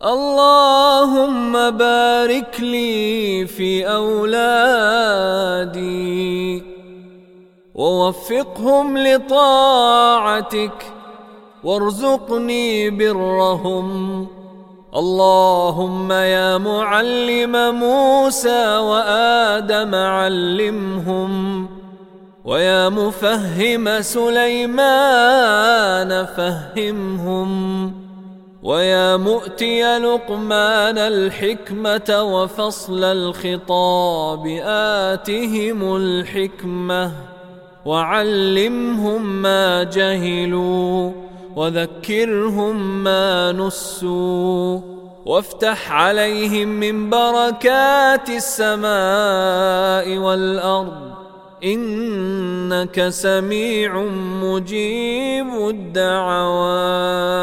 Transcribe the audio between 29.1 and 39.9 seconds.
مؤتي لقمان الحكمة وفصل الخطاب آتهم الحكمة وعلمهم ما